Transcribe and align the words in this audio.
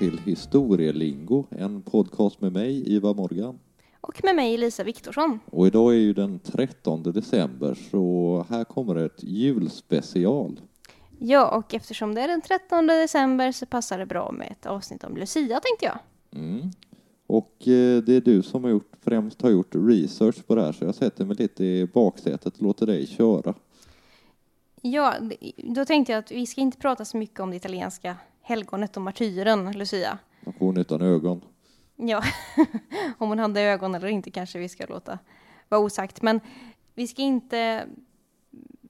Till 0.00 0.18
Historielingo, 0.18 1.46
en 1.50 1.82
podcast 1.82 2.40
med 2.40 2.52
mig, 2.52 2.94
Ivar 2.94 3.14
Morgan. 3.14 3.58
Och 4.00 4.24
med 4.24 4.36
mig 4.36 4.56
Lisa 4.56 4.84
Viktorsson. 4.84 5.40
Och 5.44 5.66
idag 5.66 5.92
är 5.92 5.98
ju 5.98 6.12
den 6.12 6.38
13 6.38 7.02
december, 7.02 7.74
så 7.90 8.46
här 8.48 8.64
kommer 8.64 8.96
ett 8.96 9.22
julspecial. 9.22 10.60
Ja, 11.18 11.56
och 11.56 11.74
eftersom 11.74 12.14
det 12.14 12.20
är 12.20 12.28
den 12.28 12.40
13 12.40 12.86
december 12.86 13.52
så 13.52 13.66
passar 13.66 13.98
det 13.98 14.06
bra 14.06 14.32
med 14.32 14.48
ett 14.50 14.66
avsnitt 14.66 15.04
om 15.04 15.16
Lucia, 15.16 15.60
tänkte 15.60 15.84
jag. 15.84 15.98
Mm. 16.42 16.70
Och 17.26 17.68
eh, 17.68 18.02
det 18.02 18.16
är 18.16 18.20
du 18.20 18.42
som 18.42 18.64
har 18.64 18.70
gjort, 18.70 18.92
främst 19.00 19.42
har 19.42 19.50
gjort 19.50 19.74
research 19.74 20.46
på 20.46 20.54
det 20.54 20.62
här, 20.62 20.72
så 20.72 20.84
jag 20.84 20.94
sätter 20.94 21.24
mig 21.24 21.36
lite 21.36 21.64
i 21.64 21.86
baksätet 21.86 22.56
och 22.56 22.62
låter 22.62 22.86
dig 22.86 23.06
köra. 23.06 23.54
Ja, 24.82 25.14
då 25.56 25.84
tänkte 25.84 26.12
jag 26.12 26.18
att 26.18 26.30
vi 26.30 26.46
ska 26.46 26.60
inte 26.60 26.78
prata 26.78 27.04
så 27.04 27.16
mycket 27.16 27.40
om 27.40 27.50
det 27.50 27.56
italienska 27.56 28.16
helgonet 28.50 28.96
och 28.96 29.02
martyren 29.02 29.72
Lucia. 29.72 30.18
Och 30.44 30.54
hon 30.58 30.76
utan 30.76 31.02
ögon. 31.02 31.40
Ja, 31.96 32.22
om 33.18 33.28
hon 33.28 33.38
hade 33.38 33.60
ögon 33.60 33.94
eller 33.94 34.08
inte 34.08 34.30
kanske 34.30 34.58
vi 34.58 34.68
ska 34.68 34.86
låta 34.86 35.18
vara 35.68 35.80
osagt. 35.80 36.22
Men 36.22 36.40
vi 36.94 37.06
ska 37.06 37.22
inte 37.22 37.86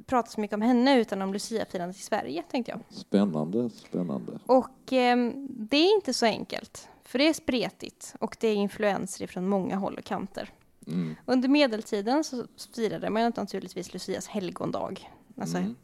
prata 0.07 0.31
så 0.31 0.41
mycket 0.41 0.55
om 0.55 0.63
henne 0.63 1.01
utan 1.01 1.23
om 1.23 1.33
Lucia-firandet 1.33 1.97
i 1.97 2.03
Sverige, 2.03 2.43
tänkte 2.51 2.73
jag. 2.73 2.81
Spännande, 2.89 3.71
spännande. 3.71 4.39
Och 4.47 4.93
eh, 4.93 5.33
det 5.49 5.77
är 5.77 5.95
inte 5.95 6.15
så 6.15 6.27
enkelt, 6.27 6.89
för 7.03 7.19
det 7.19 7.29
är 7.29 7.33
spretigt 7.33 8.15
och 8.21 8.37
det 8.41 8.49
är 8.49 8.55
influenser 8.55 9.27
från 9.27 9.49
många 9.49 9.77
håll 9.77 9.95
och 9.99 10.05
kanter. 10.05 10.51
Mm. 10.87 11.17
Under 11.27 11.49
medeltiden 11.49 12.25
så 12.25 12.45
firade 12.77 13.11
man 13.11 13.33
naturligtvis 13.37 13.93
Lucias 13.93 14.29
helgondag, 14.29 15.11
alltså 15.37 15.59
Mm. 15.59 15.77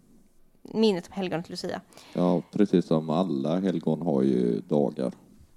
Minnet 0.73 1.07
av 1.07 1.13
helgonet 1.13 1.49
Lucia. 1.49 1.81
Ja, 2.13 2.43
precis 2.53 2.87
som 2.87 3.11
alla 3.11 3.61
helgon 3.61 4.03
har 4.03 4.23
ju 4.23 4.61
dagar. 4.61 5.13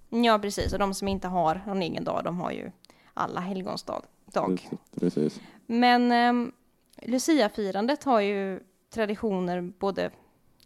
Ja, 0.09 0.39
precis, 0.39 0.73
och 0.73 0.79
de 0.79 0.93
som 0.93 1.07
inte 1.07 1.27
har 1.27 1.63
någon 1.67 1.81
egen 1.81 2.03
dag, 2.03 2.21
de 2.23 2.39
har 2.39 2.51
ju 2.51 2.71
alla 3.13 3.39
helgons 3.39 3.83
dag. 3.83 4.03
Precis, 4.33 4.69
Precis. 4.99 5.41
Men 5.65 6.11
um, 6.11 6.51
Lucia-firandet 7.01 8.03
har 8.03 8.19
ju 8.19 8.59
traditioner 8.89 9.61
både 9.61 10.11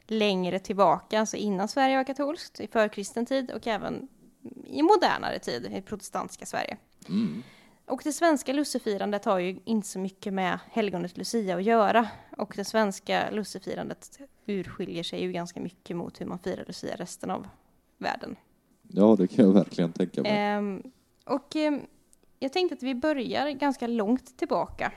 längre 0.07 0.59
tillbaka, 0.59 1.19
alltså 1.19 1.37
innan 1.37 1.67
Sverige 1.67 1.97
var 1.97 2.03
katolskt, 2.03 2.59
i 2.59 2.67
förkristen 2.67 3.25
tid 3.25 3.51
och 3.51 3.67
även 3.67 4.07
i 4.65 4.81
modernare 4.81 5.39
tid, 5.39 5.73
i 5.77 5.81
protestantiska 5.81 6.45
Sverige. 6.45 6.77
Mm. 7.09 7.43
Och 7.85 8.01
det 8.03 8.13
svenska 8.13 8.53
lussefirandet 8.53 9.25
har 9.25 9.39
ju 9.39 9.59
inte 9.65 9.87
så 9.87 9.99
mycket 9.99 10.33
med 10.33 10.59
helgonet 10.71 11.17
Lucia 11.17 11.55
att 11.55 11.63
göra. 11.63 12.07
Och 12.37 12.53
det 12.55 12.65
svenska 12.65 13.29
lussefirandet 13.31 14.19
urskiljer 14.45 15.03
sig 15.03 15.21
ju 15.21 15.31
ganska 15.31 15.59
mycket 15.59 15.97
mot 15.97 16.21
hur 16.21 16.25
man 16.25 16.39
firar 16.39 16.65
Lucia 16.67 16.95
resten 16.95 17.31
av 17.31 17.47
världen. 17.97 18.35
Ja, 18.81 19.15
det 19.15 19.27
kan 19.27 19.45
jag 19.45 19.53
verkligen 19.53 19.93
tänka 19.93 20.21
mig. 20.21 20.31
Ehm, 20.31 20.83
och 21.25 21.55
ehm, 21.55 21.81
jag 22.39 22.53
tänkte 22.53 22.75
att 22.75 22.83
vi 22.83 22.95
börjar 22.95 23.49
ganska 23.49 23.87
långt 23.87 24.37
tillbaka. 24.37 24.91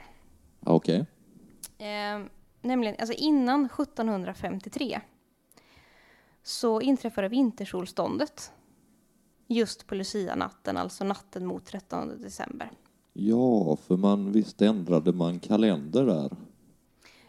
Okej. 0.59 1.05
Ehm, 1.77 2.29
nämligen, 2.61 2.95
alltså 2.99 3.13
innan 3.13 3.65
1753 3.65 4.99
så 6.43 6.81
inträffade 6.81 7.27
vintersolståndet 7.27 8.51
just 9.47 9.87
på 9.87 9.95
Lucia-natten, 9.95 10.77
alltså 10.77 11.03
natten 11.03 11.45
mot 11.45 11.65
13 11.65 12.21
december. 12.21 12.71
Ja, 13.13 13.75
för 13.75 13.97
man 13.97 14.31
visst 14.31 14.61
ändrade 14.61 15.13
man 15.13 15.39
kalender 15.39 16.05
där. 16.05 16.35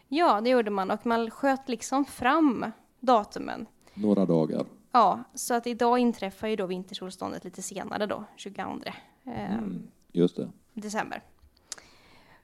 Ja, 0.09 0.41
det 0.41 0.51
gjorde 0.51 0.71
man 0.71 0.91
och 0.91 1.07
man 1.07 1.31
sköt 1.31 1.69
liksom 1.69 2.05
fram 2.05 2.67
datumen. 3.01 3.67
Några 3.95 4.27
dagar. 4.27 4.67
Ja, 4.93 5.25
så 5.35 5.55
att 5.55 5.67
idag 5.67 5.99
inträffar 5.99 6.49
ju 6.49 6.57
då 6.57 6.67
vintersolståndet 6.67 7.45
lite 7.45 7.63
senare 7.63 8.07
då, 8.07 8.25
22 8.37 8.63
ehm, 8.63 8.85
Mm. 9.25 9.89
Just 10.13 10.37
det. 10.37 10.51
december. 10.75 11.23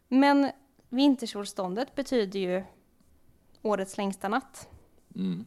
Men 0.09 0.51
vintersolståndet 0.89 1.95
betyder 1.95 2.41
ju 2.41 2.65
årets 3.63 3.97
längsta 3.97 4.29
natt. 4.29 4.69
Mm. 5.15 5.45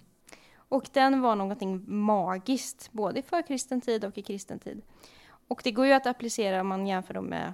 Och 0.70 0.90
den 0.94 1.22
var 1.22 1.36
någonting 1.36 1.84
magiskt, 1.88 2.90
både 2.92 3.20
i 3.20 3.22
förkristen 3.22 3.82
tid 3.82 4.06
och 4.06 4.18
i 4.18 4.22
kristen 4.22 4.60
tid. 4.60 4.82
Och 5.48 5.62
det 5.64 5.72
går 5.72 5.86
ju 5.86 5.94
att 5.94 6.06
applicera 6.08 6.62
om 6.62 6.68
man 6.68 6.88
jämför 6.88 7.14
dem 7.14 7.26
med 7.26 7.54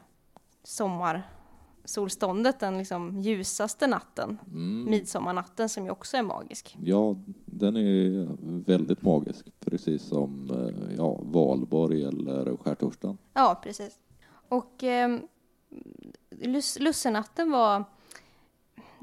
sommarsolståndet, 0.63 2.59
den 2.59 2.77
liksom 2.77 3.19
ljusaste 3.19 3.87
natten, 3.87 4.37
Mm. 4.47 4.85
midsommarnatten 4.89 5.69
som 5.69 5.85
ju 5.85 5.91
också 5.91 6.17
är 6.17 6.23
magisk. 6.23 6.77
Ja, 6.83 7.15
den 7.45 7.77
är 7.77 8.27
väldigt 8.65 9.01
magisk. 9.01 9.45
Precis 9.59 10.03
som 10.03 10.49
eh, 10.51 10.95
ja, 10.97 11.19
Valborg 11.21 12.03
eller 12.03 12.57
skärtorsdagen. 12.57 13.17
Ja, 13.33 13.59
precis. 13.63 13.99
Och 14.49 14.83
eh, 14.83 15.19
lus- 16.29 16.79
lussenatten 16.79 17.51
var, 17.51 17.83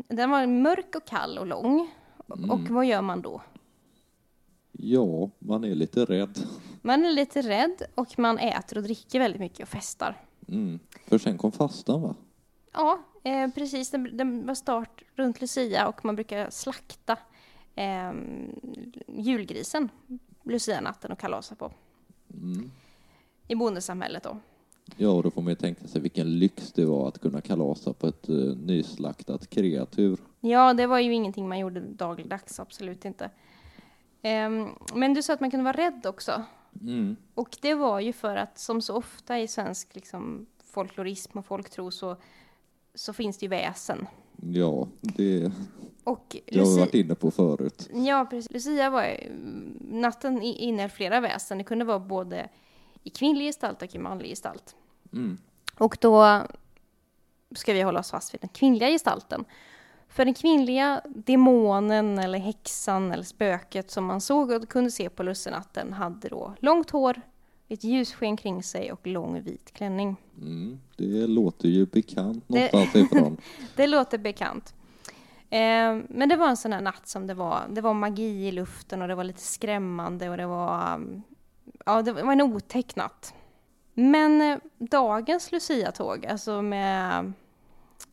den 0.08 0.30
var 0.30 0.46
mörk 0.46 0.94
och 0.96 1.04
kall 1.06 1.38
och 1.38 1.46
lång. 1.46 1.90
Mm. 2.36 2.50
Och 2.50 2.60
vad 2.60 2.86
gör 2.86 3.02
man 3.02 3.22
då? 3.22 3.40
Ja, 4.82 5.30
man 5.38 5.64
är 5.64 5.74
lite 5.74 6.04
rädd. 6.04 6.38
Man 6.82 7.04
är 7.04 7.12
lite 7.12 7.42
rädd 7.42 7.82
och 7.94 8.18
man 8.18 8.38
äter 8.38 8.78
och 8.78 8.84
dricker 8.84 9.18
väldigt 9.18 9.40
mycket 9.40 9.60
och 9.60 9.68
festar. 9.68 10.16
Mm. 10.48 10.78
För 11.06 11.18
sen 11.18 11.38
kom 11.38 11.52
fastan, 11.52 12.02
va? 12.02 12.14
Ja, 12.72 12.98
eh, 13.24 13.50
precis. 13.50 13.90
Den, 13.90 14.16
den 14.16 14.46
var 14.46 14.54
start 14.54 15.02
runt 15.14 15.40
Lucia 15.40 15.88
och 15.88 16.04
man 16.04 16.14
brukar 16.14 16.50
slakta 16.50 17.16
eh, 17.74 18.12
julgrisen 19.06 19.88
Lucia-natten 20.44 21.12
och 21.12 21.18
kalasa 21.18 21.54
på. 21.54 21.72
Mm. 22.34 22.70
I 23.48 23.54
bondesamhället 23.54 24.22
då. 24.22 24.36
Ja, 24.96 25.10
och 25.10 25.22
då 25.22 25.30
får 25.30 25.42
man 25.42 25.50
ju 25.50 25.56
tänka 25.56 25.86
sig 25.86 26.00
vilken 26.00 26.38
lyx 26.38 26.72
det 26.72 26.84
var 26.84 27.08
att 27.08 27.20
kunna 27.20 27.40
kalasa 27.40 27.92
på 27.92 28.06
ett 28.06 28.28
uh, 28.28 28.56
nyslaktat 28.56 29.50
kreatur. 29.50 30.18
Ja, 30.40 30.74
det 30.74 30.86
var 30.86 30.98
ju 30.98 31.14
ingenting 31.14 31.48
man 31.48 31.58
gjorde 31.58 31.80
dagligdags, 31.80 32.60
absolut 32.60 33.04
inte. 33.04 33.30
Ehm, 34.22 34.68
men 34.94 35.14
du 35.14 35.22
sa 35.22 35.32
att 35.32 35.40
man 35.40 35.50
kunde 35.50 35.64
vara 35.64 35.76
rädd 35.76 36.06
också. 36.06 36.42
Mm. 36.82 37.16
Och 37.34 37.56
det 37.62 37.74
var 37.74 38.00
ju 38.00 38.12
för 38.12 38.36
att 38.36 38.58
som 38.58 38.82
så 38.82 38.94
ofta 38.96 39.38
i 39.38 39.48
svensk 39.48 39.94
liksom, 39.94 40.46
folklorism 40.64 41.38
och 41.38 41.46
folktro 41.46 41.90
så, 41.90 42.16
så 42.94 43.12
finns 43.12 43.38
det 43.38 43.44
ju 43.44 43.50
väsen. 43.50 44.06
Ja, 44.52 44.88
det 45.00 45.52
Och 46.04 46.36
det 46.46 46.58
har 46.60 46.66
vi 46.74 46.78
varit 46.80 46.94
inne 46.94 47.14
på 47.14 47.30
förut. 47.30 47.88
ja, 47.92 48.26
precis. 48.30 48.50
Lucia 48.52 48.90
var 48.90 49.16
natten 49.80 50.42
i- 50.42 50.54
innehöll 50.58 50.90
flera 50.90 51.20
väsen. 51.20 51.58
Det 51.58 51.64
kunde 51.64 51.84
vara 51.84 51.98
både 51.98 52.48
i 53.02 53.10
kvinnlig 53.10 53.44
gestalt 53.46 53.82
och 53.82 53.94
i 53.94 53.98
manlig 53.98 54.28
gestalt. 54.30 54.76
Mm. 55.12 55.38
Och 55.78 55.96
då 56.00 56.42
ska 57.54 57.72
vi 57.72 57.82
hålla 57.82 58.00
oss 58.00 58.10
fast 58.10 58.34
vid 58.34 58.40
den 58.40 58.48
kvinnliga 58.48 58.88
gestalten. 58.88 59.44
För 60.12 60.24
den 60.24 60.34
kvinnliga 60.34 61.00
demonen 61.08 62.18
eller 62.18 62.38
häxan 62.38 63.12
eller 63.12 63.24
spöket 63.24 63.90
som 63.90 64.04
man 64.04 64.20
såg 64.20 64.50
och 64.50 64.68
kunde 64.68 64.90
se 64.90 65.10
på 65.10 65.22
lussenatten 65.22 65.92
hade 65.92 66.28
då 66.28 66.54
långt 66.58 66.90
hår, 66.90 67.20
ett 67.68 67.84
ljussken 67.84 68.36
kring 68.36 68.62
sig 68.62 68.92
och 68.92 69.06
lång 69.06 69.42
vit 69.42 69.72
klänning. 69.72 70.16
Mm. 70.40 70.80
Det 70.96 71.26
låter 71.26 71.68
ju 71.68 71.86
bekant 71.86 72.44
Det- 72.48 72.72
någonstans 72.72 72.94
ifrån. 73.12 73.36
Det 73.76 73.86
låter 73.86 74.18
bekant. 74.18 74.74
Eh, 75.50 75.98
men 76.08 76.28
det 76.28 76.36
var 76.36 76.48
en 76.48 76.56
sån 76.56 76.72
här 76.72 76.80
natt 76.80 77.08
som 77.08 77.26
det 77.26 77.34
var, 77.34 77.60
det 77.70 77.80
var 77.80 77.94
magi 77.94 78.46
i 78.48 78.52
luften 78.52 79.02
och 79.02 79.08
det 79.08 79.14
var 79.14 79.24
lite 79.24 79.40
skrämmande 79.42 80.28
och 80.30 80.36
det 80.36 80.46
var, 80.46 80.94
um, 80.94 81.22
ja 81.86 82.02
det 82.02 82.12
var 82.12 82.32
en 82.32 82.40
otäck 82.40 82.96
natt. 82.96 83.34
Men 83.94 84.40
eh, 84.42 84.58
dagens 84.78 85.52
Lucia-tåg, 85.52 86.26
alltså 86.26 86.62
med 86.62 87.32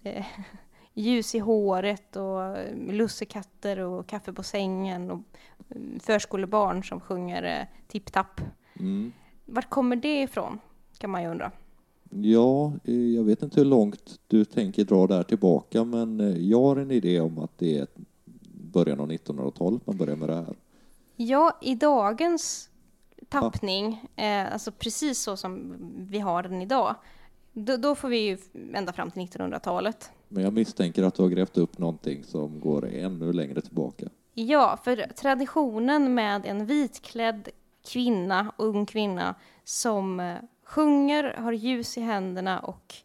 eh, 0.03 0.25
ljus 0.97 1.35
i 1.35 1.39
håret 1.39 2.15
och 2.15 2.44
eh, 2.44 2.75
lussekatter 2.91 3.79
och 3.79 4.07
kaffe 4.07 4.33
på 4.33 4.44
sängen 4.44 5.11
och 5.11 5.19
eh, 5.69 5.81
förskolebarn 5.99 6.83
som 6.83 6.99
sjunger 6.99 7.44
eh, 7.44 7.88
tipp-tapp. 7.88 8.41
Mm. 8.79 9.11
Vart 9.45 9.69
kommer 9.69 9.95
det 9.95 10.21
ifrån? 10.21 10.59
Kan 10.97 11.09
man 11.09 11.23
ju 11.23 11.29
undra. 11.29 11.51
Ja, 12.09 12.73
jag 13.13 13.23
vet 13.23 13.41
inte 13.41 13.59
hur 13.59 13.65
långt 13.65 14.19
du 14.27 14.45
tänker 14.45 14.83
dra 14.83 15.07
där 15.07 15.23
tillbaka, 15.23 15.83
men 15.83 16.35
jag 16.49 16.61
har 16.61 16.75
en 16.75 16.91
idé 16.91 17.19
om 17.19 17.39
att 17.39 17.57
det 17.57 17.77
är 17.77 17.88
början 18.51 19.00
av 19.00 19.11
1900-talet 19.11 19.88
man 19.88 19.97
börjar 19.97 20.15
med 20.15 20.29
det 20.29 20.35
här. 20.35 20.55
Ja, 21.15 21.57
i 21.61 21.75
dagens 21.75 22.69
tappning, 23.29 24.07
eh, 24.15 24.53
alltså 24.53 24.71
precis 24.71 25.19
så 25.19 25.38
som 25.38 25.75
vi 26.09 26.19
har 26.19 26.43
den 26.43 26.61
idag, 26.61 26.95
då, 27.53 27.77
då 27.77 27.95
får 27.95 28.09
vi 28.09 28.17
ju 28.17 28.38
ända 28.73 28.93
fram 28.93 29.11
till 29.11 29.21
1900-talet. 29.21 30.11
Men 30.27 30.44
jag 30.44 30.53
misstänker 30.53 31.03
att 31.03 31.15
du 31.15 31.21
har 31.21 31.29
grävt 31.29 31.57
upp 31.57 31.77
någonting 31.77 32.24
som 32.24 32.59
går 32.59 32.88
ännu 32.88 33.33
längre 33.33 33.62
tillbaka. 33.62 34.09
Ja, 34.33 34.79
för 34.83 34.95
traditionen 34.95 36.13
med 36.13 36.45
en 36.45 36.65
vitklädd 36.65 37.50
kvinna, 37.91 38.51
ung 38.57 38.85
kvinna, 38.85 39.35
som 39.63 40.19
eh, 40.19 40.35
sjunger, 40.63 41.33
har 41.38 41.51
ljus 41.51 41.97
i 41.97 42.01
händerna 42.01 42.59
och 42.59 42.95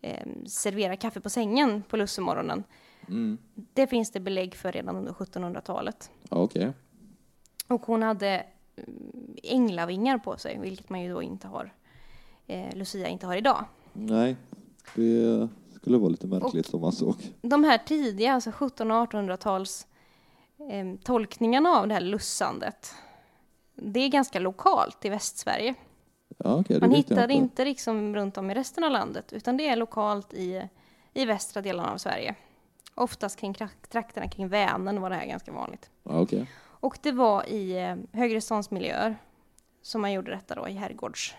eh, 0.00 0.26
serverar 0.46 0.96
kaffe 0.96 1.20
på 1.20 1.30
sängen 1.30 1.82
på 1.82 1.96
lussemorgonen. 1.96 2.64
Mm. 3.08 3.38
Det 3.54 3.86
finns 3.86 4.10
det 4.10 4.20
belägg 4.20 4.54
för 4.54 4.72
redan 4.72 4.96
under 4.96 5.12
1700-talet. 5.12 6.10
Ja, 6.30 6.36
Okej. 6.36 6.72
Och 7.68 7.86
hon 7.86 8.02
hade 8.02 8.46
mm, 8.76 9.36
änglavingar 9.42 10.18
på 10.18 10.36
sig, 10.36 10.58
vilket 10.58 10.90
man 10.90 11.02
ju 11.02 11.12
då 11.12 11.22
inte 11.22 11.48
har, 11.48 11.72
eh, 12.46 12.76
Lucia 12.76 13.08
inte 13.08 13.26
har 13.26 13.36
idag. 13.36 13.64
Nej, 13.92 14.36
det 14.94 15.48
skulle 15.80 15.98
vara 15.98 16.08
lite 16.10 16.26
märkligt 16.26 16.66
som 16.66 16.80
man 16.80 16.92
såg. 16.92 17.14
De 17.42 17.64
här 17.64 17.78
tidiga, 17.78 18.32
alltså 18.32 18.50
1700 18.50 19.02
och 19.02 19.12
1800-tals 19.12 19.86
eh, 20.70 20.86
tolkningarna 21.04 21.68
av 21.70 21.88
det 21.88 21.94
här 21.94 22.00
lussandet, 22.00 22.94
det 23.74 24.00
är 24.00 24.08
ganska 24.08 24.40
lokalt 24.40 25.04
i 25.04 25.08
Västsverige. 25.08 25.74
Ja, 26.38 26.64
det 26.68 26.80
Man 26.80 26.90
hittar 26.90 27.22
inte. 27.22 27.34
inte 27.34 27.64
liksom 27.64 28.14
runt 28.16 28.38
om 28.38 28.50
i 28.50 28.54
resten 28.54 28.84
av 28.84 28.90
landet, 28.90 29.32
utan 29.32 29.56
det 29.56 29.68
är 29.68 29.76
lokalt 29.76 30.34
i, 30.34 30.68
i 31.14 31.24
västra 31.24 31.62
delarna 31.62 31.92
av 31.92 31.98
Sverige. 31.98 32.34
Oftast 32.94 33.38
kring 33.38 33.52
trak- 33.54 33.88
trakterna 33.88 34.28
kring 34.28 34.48
Vänern 34.48 35.00
var 35.00 35.10
det 35.10 35.16
här 35.16 35.26
ganska 35.26 35.52
vanligt. 35.52 35.90
Ja, 36.02 36.20
okej. 36.20 36.50
Och 36.80 36.98
det 37.02 37.12
var 37.12 37.48
i 37.48 37.78
eh, 37.82 37.96
högreståndsmiljöer 38.12 39.16
som 39.82 40.00
man 40.00 40.12
gjorde 40.12 40.30
detta 40.30 40.54
då 40.54 40.68
i 40.68 40.72
herrgårds, 40.72 41.34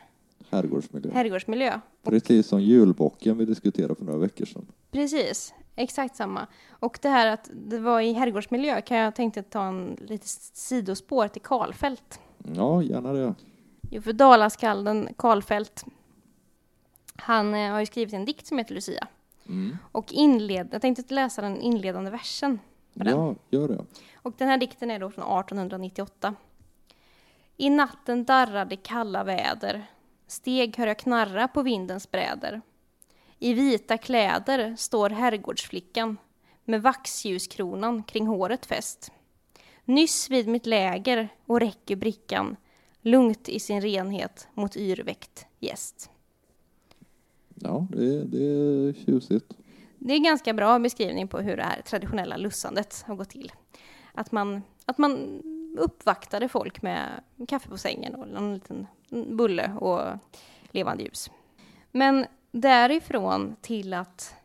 Herrgårdsmiljö. 0.49 1.11
herrgårdsmiljö. 1.11 1.79
Precis 2.03 2.47
som 2.47 2.61
julbocken 2.61 3.37
vi 3.37 3.45
diskuterade 3.45 3.95
för 3.95 4.05
några 4.05 4.19
veckor 4.19 4.45
sedan. 4.45 4.65
Precis, 4.91 5.53
exakt 5.75 6.15
samma. 6.15 6.47
Och 6.69 6.99
det 7.01 7.09
här 7.09 7.27
att 7.27 7.49
det 7.53 7.79
var 7.79 8.01
i 8.01 8.13
herrgårdsmiljö 8.13 8.81
kan 8.81 8.97
jag 8.97 9.15
tänkte 9.15 9.43
ta 9.43 9.67
en 9.67 9.97
lite 10.07 10.27
sidospår 10.53 11.27
till 11.27 11.41
Karlfeldt. 11.41 12.19
Ja, 12.55 12.83
gärna 12.83 13.13
det. 13.13 13.33
Jo, 13.91 14.01
för 14.01 14.13
Dalaskalden 14.13 15.09
Karlfeldt, 15.17 15.85
han 17.15 17.53
eh, 17.53 17.71
har 17.71 17.79
ju 17.79 17.85
skrivit 17.85 18.13
en 18.13 18.25
dikt 18.25 18.47
som 18.47 18.57
heter 18.57 18.75
Lucia. 18.75 19.07
Mm. 19.47 19.77
Och 19.91 20.13
inled, 20.13 20.69
jag 20.71 20.81
tänkte 20.81 21.13
läsa 21.13 21.41
den 21.41 21.61
inledande 21.61 22.11
versen. 22.11 22.59
den. 22.93 23.07
Ja, 23.07 23.35
gör 23.49 23.67
det. 23.67 23.85
Och 24.15 24.33
den 24.37 24.47
här 24.47 24.57
dikten 24.57 24.91
är 24.91 24.99
då 24.99 25.09
från 25.09 25.39
1898. 25.39 26.35
I 27.57 27.69
natten 27.69 28.25
darrar 28.25 28.65
det 28.65 28.75
kalla 28.75 29.23
väder. 29.23 29.85
Steg 30.29 30.77
hör 30.77 30.87
jag 30.87 30.99
knarra 30.99 31.47
på 31.47 31.61
vindens 31.61 32.11
bräder. 32.11 32.61
I 33.39 33.53
vita 33.53 33.97
kläder 33.97 34.75
står 34.75 35.09
herrgårdsflickan 35.09 36.17
med 36.65 36.81
vaxljuskronan 36.81 38.03
kring 38.03 38.27
håret 38.27 38.65
fäst. 38.65 39.11
Nyss 39.85 40.29
vid 40.29 40.47
mitt 40.47 40.65
läger 40.65 41.29
och 41.45 41.59
räcker 41.59 41.95
brickan 41.95 42.55
lugnt 43.01 43.49
i 43.49 43.59
sin 43.59 43.81
renhet 43.81 44.47
mot 44.53 44.77
yrväckt 44.77 45.45
gäst. 45.59 46.09
Ja, 47.55 47.87
det, 47.91 48.23
det 48.23 48.43
är 48.43 48.93
tjusigt. 49.05 49.53
Det 49.97 50.13
är 50.13 50.17
en 50.17 50.23
ganska 50.23 50.53
bra 50.53 50.79
beskrivning 50.79 51.27
på 51.27 51.39
hur 51.39 51.57
det 51.57 51.63
här 51.63 51.81
traditionella 51.81 52.37
lussandet 52.37 53.03
har 53.07 53.15
gått 53.15 53.29
till. 53.29 53.51
Att 54.13 54.31
man, 54.31 54.61
att 54.85 54.97
man 54.97 55.41
uppvaktade 55.77 56.49
folk 56.49 56.81
med 56.81 57.23
kaffe 57.47 57.69
på 57.69 57.77
sängen 57.77 58.15
och 58.15 58.27
en 58.27 58.53
liten 58.53 58.87
bulle 59.09 59.71
och 59.79 60.17
levande 60.71 61.03
ljus. 61.03 61.31
Men 61.91 62.25
därifrån 62.51 63.55
till 63.61 63.93
att 63.93 64.35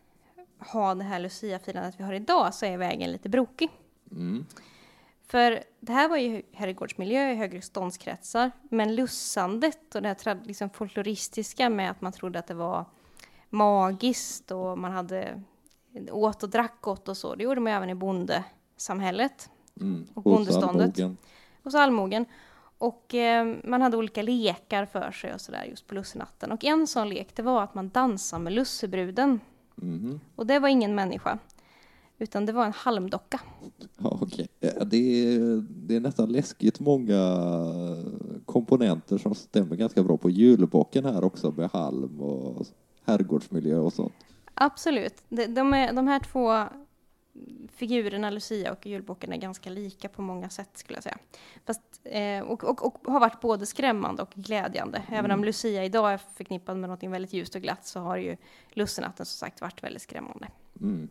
ha 0.58 0.94
det 0.94 1.04
här 1.04 1.18
Lucia-firandet 1.18 1.94
vi 1.98 2.04
har 2.04 2.12
idag 2.12 2.54
så 2.54 2.66
är 2.66 2.76
vägen 2.76 3.12
lite 3.12 3.28
brokig. 3.28 3.70
Mm. 4.10 4.46
För 5.26 5.64
det 5.80 5.92
här 5.92 6.08
var 6.08 6.16
ju 6.16 6.42
herrgårdsmiljö 6.52 7.30
i 7.30 7.34
högre 7.34 7.62
ståndskretsar, 7.62 8.50
men 8.62 8.94
lussandet 8.94 9.94
och 9.94 10.02
det 10.02 10.08
här 10.08 10.40
liksom 10.44 10.70
folkloristiska 10.70 11.68
med 11.68 11.90
att 11.90 12.00
man 12.00 12.12
trodde 12.12 12.38
att 12.38 12.46
det 12.46 12.54
var 12.54 12.84
magiskt 13.50 14.50
och 14.50 14.78
man 14.78 14.92
hade 14.92 15.42
åt 16.10 16.42
och 16.42 16.48
drack 16.48 16.80
gott 16.80 17.08
och 17.08 17.16
så, 17.16 17.34
det 17.34 17.44
gjorde 17.44 17.60
man 17.60 17.72
ju 17.72 17.76
även 17.76 17.90
i 17.90 17.94
bondesamhället 17.94 19.50
Mm. 19.80 20.06
Och 20.14 20.22
bondeståndet. 20.22 20.98
hos 21.62 21.74
allmogen. 21.74 22.24
Och 22.78 23.14
eh, 23.14 23.56
man 23.64 23.82
hade 23.82 23.96
olika 23.96 24.22
lekar 24.22 24.86
för 24.86 25.10
sig 25.10 25.34
och 25.34 25.40
sådär 25.40 25.64
just 25.64 25.86
på 25.86 25.94
lussenatten. 25.94 26.52
Och 26.52 26.64
en 26.64 26.86
sån 26.86 27.08
lek, 27.08 27.36
det 27.36 27.42
var 27.42 27.62
att 27.62 27.74
man 27.74 27.88
dansade 27.88 28.42
med 28.42 28.52
lussebruden. 28.52 29.40
Mhm. 29.74 30.20
Och 30.36 30.46
det 30.46 30.58
var 30.58 30.68
ingen 30.68 30.94
människa, 30.94 31.38
utan 32.18 32.46
det 32.46 32.52
var 32.52 32.66
en 32.66 32.72
halmdocka. 32.72 33.40
Ja. 33.98 34.20
Ja, 34.58 34.84
Det, 34.84 34.96
är, 34.96 35.64
det 35.68 35.96
är 35.96 36.00
nästan 36.00 36.32
läskigt 36.32 36.80
många 36.80 37.20
komponenter 38.46 39.18
som 39.18 39.34
stämmer 39.34 39.76
ganska 39.76 40.02
bra 40.02 40.16
på 40.16 40.30
julbocken 40.30 41.04
här 41.04 41.24
också 41.24 41.50
med 41.50 41.70
halm 41.72 42.20
och 42.20 42.66
herrgårdsmiljö 43.04 43.78
och 43.78 43.92
sånt. 43.92 44.12
Absolut. 44.54 45.14
De, 45.28 45.46
de, 45.46 45.74
är, 45.74 45.92
de 45.92 46.08
här 46.08 46.20
två 46.20 46.64
figurerna, 47.76 48.30
Lucia 48.30 48.72
och 48.72 48.86
julbocken, 48.86 49.32
är 49.32 49.36
ganska 49.36 49.70
lika 49.70 50.08
på 50.08 50.22
många 50.22 50.48
sätt 50.48 50.70
skulle 50.74 50.96
jag 50.96 51.02
säga. 51.02 51.18
Fast, 51.66 51.82
eh, 52.04 52.40
och, 52.40 52.64
och, 52.64 52.86
och 52.86 53.12
har 53.12 53.20
varit 53.20 53.40
både 53.40 53.66
skrämmande 53.66 54.22
och 54.22 54.30
glädjande. 54.34 55.02
Även 55.08 55.30
om 55.30 55.44
Lucia 55.44 55.84
idag 55.84 56.12
är 56.12 56.18
förknippad 56.18 56.76
med 56.76 56.90
något 56.90 57.02
väldigt 57.02 57.32
ljust 57.32 57.54
och 57.54 57.62
glatt 57.62 57.86
så 57.86 58.00
har 58.00 58.16
ju 58.16 58.36
lussenatten 58.70 59.26
som 59.26 59.38
sagt 59.46 59.60
varit 59.60 59.82
väldigt 59.82 60.02
skrämmande. 60.02 60.48
Mm. 60.80 61.08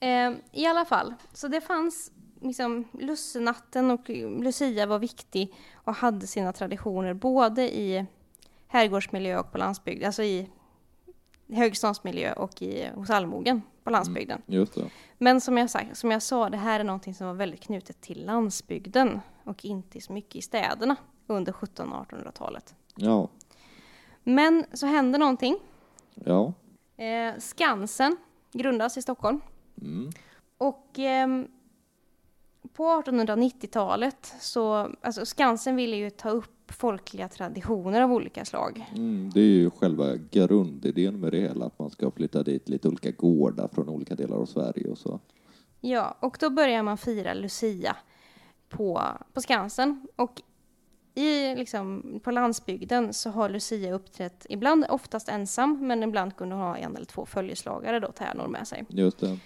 Eh, 0.00 0.60
I 0.60 0.66
alla 0.66 0.84
fall, 0.84 1.14
så 1.32 1.48
det 1.48 1.60
fanns 1.60 2.12
liksom 2.40 2.88
lussenatten 2.92 3.90
och 3.90 4.08
Lucia 4.42 4.86
var 4.86 4.98
viktig 4.98 5.54
och 5.74 5.94
hade 5.94 6.26
sina 6.26 6.52
traditioner 6.52 7.14
både 7.14 7.76
i 7.76 8.06
herrgårdsmiljö 8.66 9.38
och 9.38 9.52
på 9.52 9.58
landsbygd, 9.58 10.04
alltså 10.04 10.22
i 10.22 10.50
högståndsmiljö 11.48 12.32
och 12.32 12.62
i, 12.62 12.88
hos 12.94 13.10
allmogen 13.10 13.62
på 13.84 13.90
landsbygden. 13.90 14.42
Det. 14.46 14.90
Men 15.18 15.40
som 15.40 15.58
jag, 15.58 15.70
sagt, 15.70 15.96
som 15.96 16.10
jag 16.10 16.22
sa, 16.22 16.50
det 16.50 16.56
här 16.56 16.80
är 16.80 16.84
någonting 16.84 17.14
som 17.14 17.26
var 17.26 17.34
väldigt 17.34 17.60
knutet 17.60 18.00
till 18.00 18.26
landsbygden 18.26 19.20
och 19.44 19.64
inte 19.64 20.00
så 20.00 20.12
mycket 20.12 20.36
i 20.36 20.42
städerna 20.42 20.96
under 21.26 21.52
1700 21.52 21.98
och 21.98 22.12
1800-talet. 22.12 22.74
Ja. 22.96 23.28
Men 24.22 24.64
så 24.72 24.86
hände 24.86 25.18
någonting. 25.18 25.58
Ja. 26.14 26.52
Eh, 26.96 27.38
Skansen 27.38 28.16
grundas 28.52 28.96
i 28.96 29.02
Stockholm. 29.02 29.40
Mm. 29.80 30.10
Och 30.58 30.98
ehm, 30.98 31.48
på 32.72 32.84
1890-talet 32.84 34.34
så, 34.40 34.90
alltså 35.00 35.26
Skansen 35.26 35.76
ville 35.76 35.96
ju 35.96 36.10
ta 36.10 36.30
upp 36.30 36.72
folkliga 36.72 37.28
traditioner 37.28 38.00
av 38.00 38.12
olika 38.12 38.44
slag. 38.44 38.86
Mm, 38.96 39.30
det 39.34 39.40
är 39.40 39.44
ju 39.44 39.70
själva 39.70 40.16
grundidén 40.30 41.20
med 41.20 41.32
det 41.32 41.40
hela, 41.40 41.66
att 41.66 41.78
man 41.78 41.90
ska 41.90 42.10
flytta 42.10 42.42
dit 42.42 42.68
lite 42.68 42.88
olika 42.88 43.10
gårdar 43.10 43.68
från 43.72 43.88
olika 43.88 44.14
delar 44.14 44.36
av 44.36 44.46
Sverige 44.46 44.90
och 44.90 44.98
så. 44.98 45.20
Ja, 45.80 46.16
och 46.20 46.36
då 46.40 46.50
börjar 46.50 46.82
man 46.82 46.98
fira 46.98 47.34
Lucia 47.34 47.96
på, 48.68 49.02
på 49.32 49.40
Skansen. 49.40 50.06
Och 50.16 50.42
i, 51.14 51.54
liksom, 51.54 52.02
på 52.24 52.30
landsbygden 52.30 53.12
så 53.12 53.30
har 53.30 53.48
Lucia 53.48 53.92
uppträtt, 53.92 54.46
ibland 54.48 54.84
oftast 54.88 55.28
ensam, 55.28 55.86
men 55.86 56.02
ibland 56.02 56.36
kunde 56.36 56.54
hon 56.54 56.64
ha 56.64 56.76
en 56.76 56.96
eller 56.96 57.06
två 57.06 57.26
följeslagare 57.26 58.00
då, 58.00 58.12
tärnor 58.12 58.48
med 58.48 58.68
sig. 58.68 58.84
Just 58.88 59.18
det. 59.18 59.38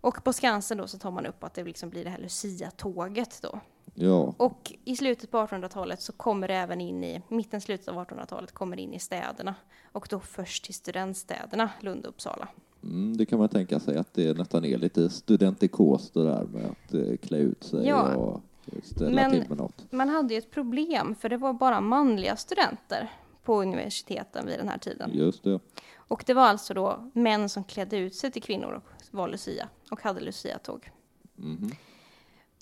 Och 0.00 0.24
på 0.24 0.32
Skansen 0.32 0.78
då 0.78 0.86
så 0.86 0.98
tar 0.98 1.10
man 1.10 1.26
upp 1.26 1.44
att 1.44 1.54
det 1.54 1.64
liksom 1.64 1.90
blir 1.90 2.04
det 2.04 2.10
här 2.10 2.18
Lucia-tåget 2.18 3.38
då. 3.42 3.60
Ja. 3.94 4.34
Och 4.36 4.72
i 4.84 4.96
slutet 4.96 5.30
på 5.30 5.36
1800-talet 5.38 6.02
så 6.02 6.12
kommer 6.12 6.48
det 6.48 6.54
även 6.54 6.80
in 6.80 7.04
i, 7.04 7.22
mitten, 7.28 7.60
slutet 7.60 7.88
av 7.88 7.94
1800-talet 8.06 8.52
kommer 8.52 8.76
det 8.76 8.82
in 8.82 8.94
i 8.94 8.98
städerna. 8.98 9.54
Och 9.92 10.06
då 10.10 10.20
först 10.20 10.64
till 10.64 10.74
studentstäderna, 10.74 11.70
Lund 11.80 12.06
och 12.06 12.08
Uppsala. 12.10 12.48
Mm, 12.82 13.16
det 13.16 13.26
kan 13.26 13.38
man 13.38 13.48
tänka 13.48 13.80
sig 13.80 13.96
att 13.96 14.14
det 14.14 14.38
nästan 14.38 14.64
är 14.64 14.78
lite 14.78 15.10
studentikos 15.10 16.10
det 16.10 16.22
där 16.24 16.44
med 16.44 16.64
att 16.64 16.94
eh, 16.94 17.16
klä 17.16 17.38
ut 17.38 17.64
sig 17.64 17.86
Ja. 17.86 18.14
och 18.14 18.40
ställa 18.82 19.10
Men- 19.10 19.30
till 19.30 19.44
med 19.48 19.58
något. 19.58 19.92
Man 19.92 20.08
hade 20.08 20.34
ju 20.34 20.38
ett 20.38 20.50
problem, 20.50 21.14
för 21.14 21.28
det 21.28 21.36
var 21.36 21.52
bara 21.52 21.80
manliga 21.80 22.36
studenter 22.36 23.12
på 23.44 23.62
universiteten 23.62 24.46
vid 24.46 24.58
den 24.58 24.68
här 24.68 24.78
tiden. 24.78 25.10
Just 25.14 25.44
det. 25.44 25.60
Och 25.96 26.22
det 26.26 26.34
var 26.34 26.42
alltså 26.42 26.74
då 26.74 27.10
män 27.14 27.48
som 27.48 27.64
klädde 27.64 27.96
ut 27.98 28.14
sig 28.14 28.30
till 28.30 28.42
kvinnor 28.42 28.80
var 29.10 29.28
Lucia 29.28 29.68
och 29.90 30.02
hade 30.02 30.20
Lucia-tåg. 30.20 30.90
Mhm. 31.34 31.70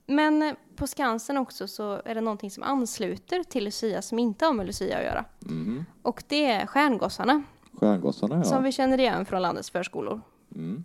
Men 0.07 0.43
eh, 0.43 0.55
på 0.77 0.87
Skansen 0.87 1.37
också 1.37 1.69
så 1.69 2.03
är 2.05 2.15
det 2.15 2.21
någonting 2.21 2.51
som 2.51 2.63
ansluter 2.63 3.43
till 3.43 3.65
Lucia 3.65 4.03
som 4.03 4.19
inte 4.19 4.47
har 4.47 4.53
med 4.53 4.67
Lucia 4.67 4.99
att 4.99 5.05
göra. 5.05 5.25
Mhm. 5.39 5.85
Och 6.03 6.23
det 6.29 6.45
är 6.45 6.67
stjärngossarna, 6.67 7.43
Stjärngossarna, 7.73 8.45
som 8.45 8.57
ja. 8.57 8.61
vi 8.61 8.73
känner 8.73 8.99
igen 9.01 9.27
från 9.27 9.43
landets 9.43 9.71
förskolor. 9.71 10.21
Mm. 10.55 10.85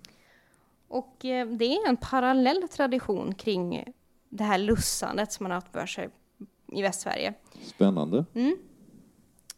Och 0.88 1.26
eh, 1.26 1.48
det 1.48 1.66
är 1.66 1.88
en 1.88 1.98
parallell 1.98 2.68
tradition 2.68 3.34
kring 3.34 3.94
det 4.30 4.44
här 4.44 4.58
lussandet 4.58 5.32
som 5.32 5.44
man 5.44 5.52
har 5.52 5.56
haft 5.56 5.72
för 5.72 5.86
sig 5.86 6.10
i 6.68 6.82
Västsverige. 6.82 7.34
Spännande. 7.64 8.26
Mm. 8.34 8.58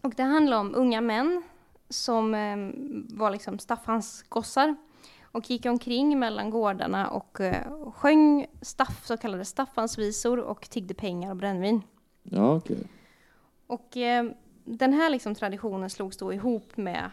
Och 0.02 0.14
det 0.16 0.24
handlar 0.24 0.60
om 0.60 0.76
unga 0.76 1.02
män 1.02 1.44
som 1.90 2.34
eh, 2.34 2.58
var 3.18 3.32
liksom 3.32 3.60
Staffans 3.60 4.26
gossar 4.30 4.76
och 5.34 5.50
gick 5.50 5.66
omkring 5.66 6.20
mellan 6.20 6.50
gårdarna 6.50 7.08
och 7.10 7.42
eh, 7.42 7.92
sjöng 7.92 8.46
staff, 8.62 9.06
så 9.06 9.18
kallade 9.18 9.46
Staffansvisor 9.46 10.40
och 10.40 10.70
tiggde 10.70 10.94
pengar 10.94 11.30
och 11.30 11.38
brännvin. 11.38 11.82
Ja, 12.24 12.56
okej. 12.56 12.84
Och 13.68 13.98
eh, 13.98 14.26
den 14.66 14.94
här 14.94 15.10
liksom 15.10 15.36
traditionen 15.36 15.90
slogs 15.90 16.18
då 16.18 16.34
ihop 16.34 16.78
med, 16.78 17.10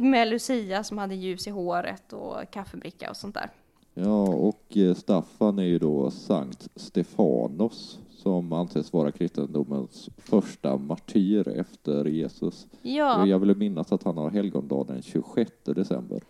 med 0.00 0.28
Lucia 0.28 0.84
som 0.84 0.98
hade 0.98 1.14
ljus 1.14 1.46
i 1.46 1.50
håret 1.50 2.12
och 2.12 2.50
kaffebricka 2.50 3.10
och 3.10 3.16
sånt 3.16 3.34
där. 3.34 3.50
Ja, 3.94 4.22
och 4.28 4.76
eh, 4.76 4.94
Staffan 4.94 5.58
är 5.58 5.62
ju 5.62 5.78
då 5.78 6.10
Sankt 6.10 6.68
Stefanos 6.76 7.98
som 8.10 8.52
anses 8.52 8.92
vara 8.92 9.12
kristendomens 9.12 10.08
första 10.18 10.76
martyr 10.76 11.48
efter 11.48 12.04
Jesus. 12.04 12.66
Ja, 12.82 13.26
Jag 13.26 13.38
vill 13.38 13.56
minnas 13.56 13.92
att 13.92 14.02
han 14.02 14.16
har 14.16 14.30
helgondag 14.30 14.84
den 14.86 15.02
26 15.02 15.52
december. 15.64 16.22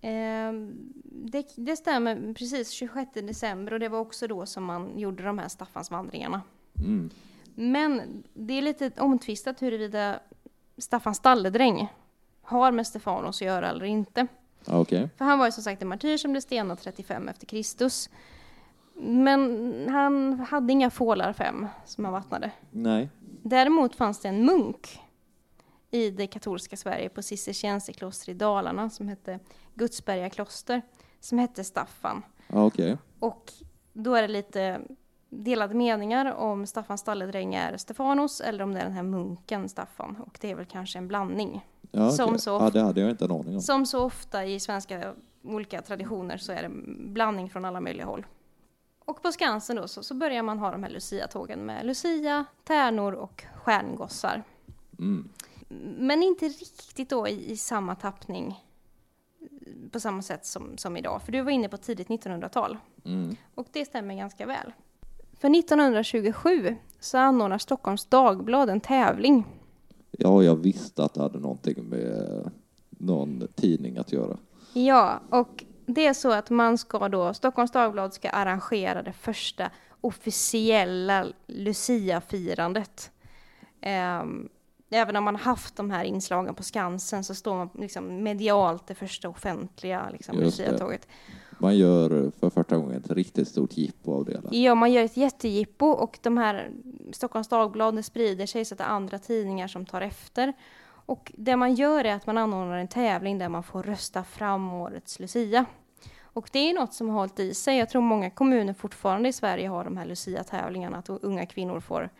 Ehm, 0.00 0.92
det, 1.04 1.52
det 1.56 1.76
stämmer 1.76 2.34
precis 2.34 2.70
26 2.70 3.10
december 3.14 3.72
och 3.72 3.80
det 3.80 3.88
var 3.88 3.98
också 3.98 4.26
då 4.26 4.46
som 4.46 4.64
man 4.64 4.98
gjorde 4.98 5.22
de 5.22 5.38
här 5.38 5.48
Staffansvandringarna. 5.48 6.42
Mm. 6.78 7.10
Men 7.54 8.22
det 8.34 8.54
är 8.54 8.62
lite 8.62 8.90
omtvistat 8.98 9.62
huruvida 9.62 10.20
Staffan 10.78 11.14
stalledräng 11.14 11.88
har 12.42 12.72
med 12.72 12.86
Stefanos 12.86 13.36
att 13.42 13.46
göra 13.46 13.70
eller 13.70 13.84
inte. 13.84 14.26
Okej. 14.66 15.08
För 15.16 15.24
han 15.24 15.38
var 15.38 15.46
ju 15.46 15.52
som 15.52 15.62
sagt 15.62 15.82
en 15.82 15.88
martyr 15.88 16.16
som 16.16 16.32
blev 16.32 16.40
stenad 16.40 16.80
35 16.80 17.28
efter 17.28 17.46
Kristus. 17.46 18.10
Men 18.94 19.86
han 19.88 20.40
hade 20.40 20.72
inga 20.72 20.90
fålar 20.90 21.32
fem 21.32 21.66
som 21.84 22.04
han 22.04 22.12
vattnade. 22.12 22.50
Nej. 22.70 23.08
Däremot 23.42 23.94
fanns 23.94 24.20
det 24.20 24.28
en 24.28 24.44
munk 24.44 25.00
i 25.90 26.10
det 26.10 26.26
katolska 26.26 26.76
Sverige 26.76 27.08
på 27.08 27.22
Cistercienserkloster 27.22 28.30
i 28.30 28.34
Dalarna 28.34 28.90
som 28.90 29.08
hette 29.08 29.38
Gudsberga 29.74 30.30
kloster, 30.30 30.82
som 31.20 31.38
hette 31.38 31.64
Staffan. 31.64 32.22
Ja, 32.46 32.64
okej. 32.64 32.96
Och 33.18 33.52
då 33.92 34.14
är 34.14 34.22
det 34.22 34.28
lite 34.28 34.80
delade 35.28 35.74
meningar 35.74 36.34
om 36.34 36.66
Staffan 36.66 36.98
stalledräng 36.98 37.54
är 37.54 37.76
Stefanos 37.76 38.40
eller 38.40 38.64
om 38.64 38.72
det 38.74 38.80
är 38.80 38.84
den 38.84 38.92
här 38.92 39.02
munken 39.02 39.68
Staffan. 39.68 40.16
Och 40.26 40.38
det 40.40 40.50
är 40.50 40.54
väl 40.54 40.66
kanske 40.66 40.98
en 40.98 41.08
blandning. 41.08 41.66
Ja, 41.90 42.10
Som 42.10 42.28
okej. 42.28 42.38
så 42.40 42.50
ja, 42.50 42.54
ofta. 42.54 42.70
det 42.70 42.84
hade 42.84 43.00
jag 43.00 43.10
inte 43.10 43.24
en 43.24 43.30
aning 43.30 43.54
om. 43.54 43.60
Som 43.62 43.86
så 43.86 44.04
ofta 44.04 44.44
i 44.44 44.60
svenska 44.60 45.14
olika 45.42 45.82
traditioner 45.82 46.36
så 46.36 46.52
är 46.52 46.62
det 46.62 46.68
blandning 47.12 47.50
från 47.50 47.64
alla 47.64 47.80
möjliga 47.80 48.06
håll. 48.06 48.26
Och 49.04 49.22
på 49.22 49.32
Skansen 49.32 49.76
då 49.76 49.88
så, 49.88 50.02
så 50.02 50.14
börjar 50.14 50.42
man 50.42 50.58
ha 50.58 50.70
de 50.70 50.82
här 50.82 50.90
Lucia-tågen 50.90 51.58
med 51.66 51.86
Lucia, 51.86 52.44
tärnor 52.64 53.12
och 53.12 53.44
stjärngossar. 53.54 54.42
Mm. 54.98 55.28
Men 55.98 56.22
inte 56.22 56.48
riktigt 56.48 57.08
då 57.08 57.28
i, 57.28 57.50
i 57.50 57.56
samma 57.56 57.94
tappning 57.94 58.64
på 59.92 60.00
samma 60.00 60.22
sätt 60.22 60.46
som, 60.46 60.78
som 60.78 60.96
idag. 60.96 61.22
För 61.22 61.32
du 61.32 61.42
var 61.42 61.50
inne 61.50 61.68
på 61.68 61.76
tidigt 61.76 62.08
1900-tal. 62.08 62.76
Mm. 63.04 63.36
Och 63.54 63.66
det 63.72 63.84
stämmer 63.84 64.14
ganska 64.14 64.46
väl. 64.46 64.72
För 65.40 65.58
1927 65.58 66.76
så 67.00 67.18
anordnar 67.18 67.58
Stockholms 67.58 68.06
Dagblad 68.06 68.70
en 68.70 68.80
tävling. 68.80 69.46
Ja, 70.10 70.42
jag 70.42 70.56
visste 70.56 71.04
att 71.04 71.14
det 71.14 71.22
hade 71.22 71.38
någonting 71.38 71.84
med 71.84 72.50
någon 72.90 73.48
tidning 73.54 73.98
att 73.98 74.12
göra. 74.12 74.38
Ja, 74.72 75.20
och 75.30 75.64
det 75.86 76.06
är 76.06 76.14
så 76.14 76.32
att 76.32 76.50
man 76.50 76.78
ska 76.78 77.08
då, 77.08 77.34
Stockholms 77.34 77.70
Dagblad 77.70 78.14
ska 78.14 78.30
arrangera 78.30 79.02
det 79.02 79.12
första 79.12 79.70
officiella 80.00 81.26
Lucia-firandet. 81.46 83.10
Ehm, 83.80 84.48
även 84.90 85.16
om 85.16 85.24
man 85.24 85.36
haft 85.36 85.76
de 85.76 85.90
här 85.90 86.04
inslagen 86.04 86.54
på 86.54 86.62
Skansen 86.62 87.24
så 87.24 87.34
står 87.34 87.54
man 87.54 87.70
liksom 87.74 88.22
medialt 88.22 88.86
det 88.86 88.94
första 88.94 89.28
offentliga 89.28 90.08
liksom. 90.12 90.38
Lucia-tåget. 90.38 91.08
Man 91.58 91.76
gör 91.76 92.30
för 92.40 92.50
första 92.50 92.76
gången 92.76 92.96
ett 92.96 93.10
riktigt 93.10 93.48
stort 93.48 93.76
jippo 93.76 94.14
av 94.14 94.24
det 94.24 94.32
hela. 94.32 94.48
Ja, 94.52 94.74
man 94.74 94.92
gör 94.92 95.04
ett 95.04 95.16
jättejippo 95.16 95.86
och 95.86 96.18
de 96.22 96.36
här 96.36 96.70
Stockholms 97.12 97.48
Dagblad 97.48 98.04
sprider 98.04 98.46
sig 98.46 98.64
så 98.64 98.74
att 98.74 98.78
det 98.78 98.84
är 98.84 98.88
andra 98.88 99.18
tidningar 99.18 99.68
som 99.68 99.86
tar 99.86 100.00
efter. 100.00 100.52
Och 101.06 101.32
det 101.36 101.56
man 101.56 101.74
gör 101.74 102.04
är 102.04 102.14
att 102.14 102.26
man 102.26 102.38
anordnar 102.38 102.78
en 102.78 102.88
tävling 102.88 103.38
där 103.38 103.48
man 103.48 103.62
får 103.62 103.82
rösta 103.82 104.24
fram 104.24 104.72
årets 104.72 105.20
Lucia. 105.20 105.64
Och 106.22 106.48
det 106.52 106.58
är 106.58 106.74
något 106.74 106.94
som 106.94 107.08
har 107.08 107.18
hållit 107.18 107.40
i 107.40 107.54
sig. 107.54 107.78
Jag 107.78 107.88
tror 107.88 108.02
många 108.02 108.30
kommuner 108.30 108.74
fortfarande 108.74 109.28
i 109.28 109.32
Sverige 109.32 109.68
har 109.68 109.84
de 109.84 109.96
här 109.96 110.04
Lucia-tävlingarna, 110.04 110.98
att 110.98 111.10
unga 111.10 111.46
kvinnor 111.46 111.80
får 111.80 112.10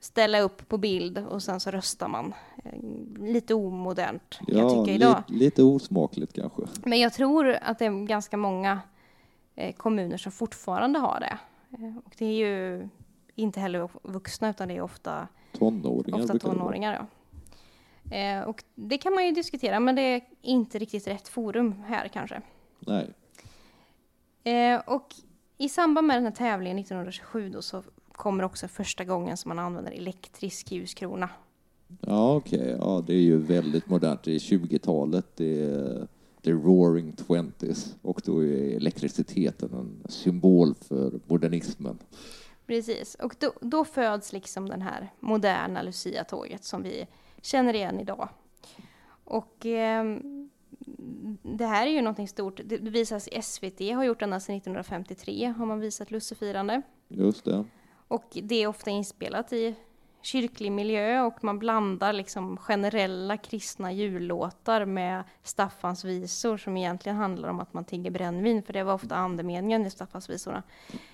ställa 0.00 0.40
upp 0.40 0.68
på 0.68 0.78
bild 0.78 1.18
och 1.18 1.42
sen 1.42 1.60
så 1.60 1.70
röstar 1.70 2.08
man. 2.08 2.34
Eh, 2.64 2.72
Lite 3.18 3.54
omodernt 3.54 4.38
kan 4.46 4.56
jag 4.58 4.64
Ja, 4.70 4.84
tycka 4.84 4.94
idag. 4.96 5.22
li- 5.28 5.38
lite 5.38 5.62
osmakligt 5.62 6.32
kanske. 6.32 6.62
Men 6.84 7.00
jag 7.00 7.12
tror 7.12 7.58
att 7.62 7.78
det 7.78 7.84
är 7.86 8.06
ganska 8.06 8.36
många 8.36 8.80
eh, 9.54 9.74
kommuner 9.74 10.16
som 10.16 10.32
fortfarande 10.32 10.98
har 10.98 11.20
det. 11.20 11.38
Eh, 11.84 11.96
och 12.04 12.14
det 12.18 12.24
är 12.26 12.32
ju 12.46 12.88
inte 13.34 13.60
heller 13.60 13.88
vuxna 14.02 14.50
utan 14.50 14.68
det 14.68 14.76
är 14.76 14.80
ofta, 14.80 15.28
Tonåringar 15.52 16.20
ofta 16.20 16.38
tonåringar. 16.38 16.94
Ja. 16.94 17.06
Och 18.46 18.64
det 18.74 18.98
kan 18.98 19.14
man 19.14 19.24
ju 19.26 19.32
diskutera 19.32 19.80
men 19.80 19.94
det 19.94 20.02
är 20.02 20.20
inte 20.42 20.78
riktigt 20.78 21.06
rätt 21.06 21.28
forum 21.28 21.82
här 21.86 22.08
kanske. 22.08 22.42
Nej. 22.78 23.10
Och 24.86 25.14
i 25.58 25.68
samband 25.68 26.06
med 26.06 26.16
den 26.16 26.24
här 26.24 26.30
tävlingen 26.32 26.78
1927 26.78 27.48
då 27.48 27.62
så 27.62 27.82
kommer 28.18 28.44
också 28.44 28.68
första 28.68 29.04
gången 29.04 29.36
som 29.36 29.48
man 29.48 29.58
använder 29.58 29.92
elektrisk 29.92 30.72
ljuskrona. 30.72 31.30
Ja, 32.00 32.36
okej. 32.36 32.76
Ja, 32.80 33.04
det 33.06 33.14
är 33.14 33.20
ju 33.20 33.38
väldigt 33.38 33.88
modernt. 33.88 34.22
Det 34.22 34.34
är 34.34 34.38
20-talet. 34.38 35.36
Det 35.36 35.62
är 35.62 36.06
the 36.42 36.52
roaring 36.52 37.12
twenties. 37.12 37.96
Och 38.02 38.20
då 38.24 38.44
är 38.44 38.76
elektriciteten 38.76 39.70
en 39.72 40.10
symbol 40.10 40.74
för 40.74 41.20
modernismen. 41.26 41.98
Precis, 42.66 43.14
och 43.14 43.36
då, 43.38 43.52
då 43.60 43.84
föds 43.84 44.32
liksom 44.32 44.68
den 44.68 44.82
här 44.82 45.12
moderna 45.20 45.82
Lucia-tåget 45.82 46.64
som 46.64 46.82
vi 46.82 47.06
känner 47.42 47.74
igen 47.74 48.00
idag. 48.00 48.28
Och 49.24 49.66
ehm, 49.66 50.50
det 51.42 51.66
här 51.66 51.86
är 51.86 51.90
ju 51.90 52.00
någonting 52.00 52.28
stort. 52.28 52.60
Det 52.64 52.76
det 52.78 52.90
visas 52.90 53.28
i 53.28 53.42
SVT, 53.42 53.80
har 53.94 54.04
gjort 54.04 54.22
ända 54.22 54.40
sedan 54.40 54.56
1953, 54.56 55.54
har 55.58 55.66
man 55.66 55.80
visat 55.80 56.10
lussefirande. 56.10 56.82
Just 57.08 57.44
det. 57.44 57.64
Och 58.08 58.24
det 58.42 58.62
är 58.62 58.66
ofta 58.66 58.90
inspelat 58.90 59.52
i 59.52 59.74
kyrklig 60.22 60.72
miljö 60.72 61.22
och 61.22 61.44
man 61.44 61.58
blandar 61.58 62.12
liksom 62.12 62.56
generella 62.56 63.36
kristna 63.36 63.92
jullåtar 63.92 64.84
med 64.84 65.22
Staffans 65.42 66.04
visor 66.04 66.56
som 66.56 66.76
egentligen 66.76 67.16
handlar 67.18 67.48
om 67.48 67.60
att 67.60 67.74
man 67.74 67.84
tigger 67.84 68.10
brännvin, 68.10 68.62
för 68.62 68.72
det 68.72 68.82
var 68.84 68.94
ofta 68.94 69.16
andemeningen 69.16 69.86
i 69.86 69.90
Staffans 69.90 70.30
visorna. 70.30 70.62